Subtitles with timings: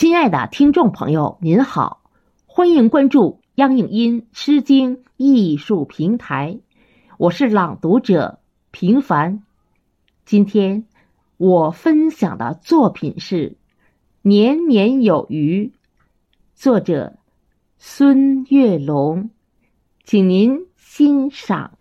[0.00, 2.00] 亲爱的听众朋友，您好，
[2.46, 6.58] 欢迎关注央影音诗经艺术平台，
[7.18, 8.38] 我是朗读者
[8.70, 9.42] 平凡。
[10.24, 10.86] 今天
[11.36, 13.50] 我分享的作品是
[14.22, 15.66] 《年年有余》，
[16.54, 17.18] 作者
[17.76, 19.28] 孙月龙，
[20.04, 21.72] 请您欣赏。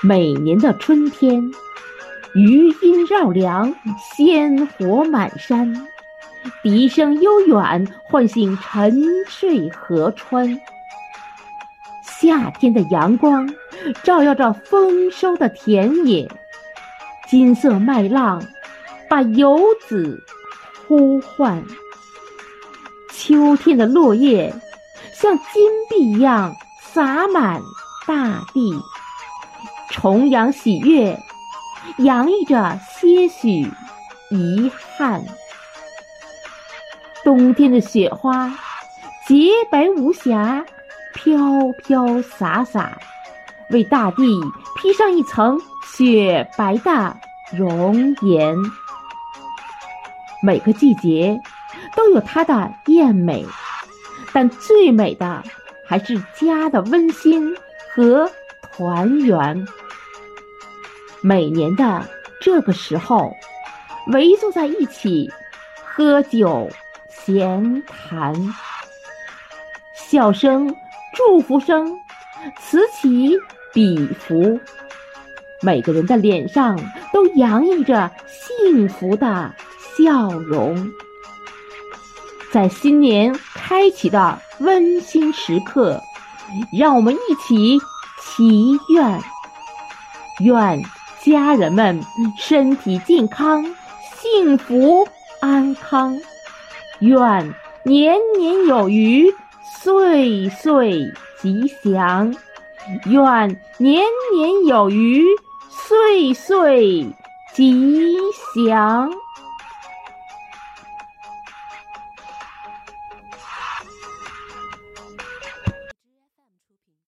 [0.00, 1.42] 每年的春天，
[2.34, 5.86] 余音绕梁，鲜活满山，
[6.62, 10.60] 笛声悠远，唤醒沉睡河川。
[12.02, 13.48] 夏天的阳光
[14.02, 16.30] 照耀着丰收的田野，
[17.28, 18.42] 金色麦浪
[19.08, 20.22] 把游子
[20.86, 21.64] 呼唤。
[23.12, 24.54] 秋天的落叶
[25.12, 27.60] 像金币一样洒满
[28.06, 28.78] 大地。
[29.90, 31.18] 重阳喜悦，
[31.98, 33.70] 洋溢着些许
[34.30, 35.24] 遗憾。
[37.24, 38.48] 冬天的雪花
[39.26, 40.64] 洁白无瑕，
[41.14, 41.36] 飘
[41.84, 42.96] 飘洒洒，
[43.70, 44.24] 为大地
[44.76, 47.16] 披上一层雪白的
[47.52, 48.56] 容颜。
[50.42, 51.38] 每个季节
[51.96, 53.44] 都有它的艳美，
[54.32, 55.42] 但最美的
[55.86, 57.54] 还是家的温馨
[57.92, 58.30] 和
[58.62, 59.66] 团圆。
[61.22, 62.08] 每年的
[62.40, 63.36] 这个时候，
[64.12, 65.30] 围坐在一起
[65.84, 66.70] 喝酒
[67.08, 68.34] 闲谈，
[69.94, 70.74] 笑声、
[71.14, 71.98] 祝福声
[72.60, 73.36] 此起
[73.74, 74.58] 彼伏，
[75.60, 76.78] 每个人的脸上
[77.12, 79.52] 都洋溢着幸福的
[79.96, 80.90] 笑容。
[82.52, 86.00] 在新年开启的温馨时刻，
[86.72, 87.78] 让我们一起
[88.22, 89.20] 祈愿，
[90.40, 90.82] 愿。
[91.30, 92.00] 家人们
[92.38, 93.62] 身体健康，
[94.16, 95.06] 幸福
[95.40, 96.18] 安康，
[97.00, 99.30] 愿年年有余，
[99.82, 101.02] 岁岁
[101.40, 102.34] 吉祥，
[103.06, 104.02] 愿年
[104.34, 105.22] 年有余，
[105.68, 107.06] 岁岁
[107.54, 108.14] 吉
[108.54, 109.10] 祥。